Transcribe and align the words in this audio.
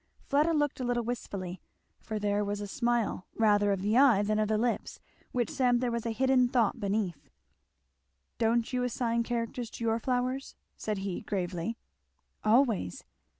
Fleda 0.25 0.51
looked 0.51 0.79
a 0.79 0.83
little 0.83 1.03
wistfully, 1.03 1.61
for 1.99 2.17
there 2.17 2.43
was 2.43 2.59
a 2.59 2.65
smile 2.65 3.27
rather 3.35 3.71
of 3.71 3.83
the 3.83 3.99
eye 3.99 4.23
than 4.23 4.39
of 4.39 4.47
the 4.47 4.57
lips 4.57 4.99
which 5.31 5.51
said 5.51 5.79
there 5.79 5.91
was 5.91 6.07
a 6.07 6.11
hidden 6.11 6.47
thought 6.49 6.79
beneath. 6.79 7.29
"Don't 8.39 8.73
you 8.73 8.81
assign 8.81 9.21
characters 9.21 9.69
to 9.69 9.83
your 9.83 9.99
flowers?" 9.99 10.55
said 10.75 10.97
he 11.05 11.21
gravely. 11.21 11.77
"Always!" 12.43 13.03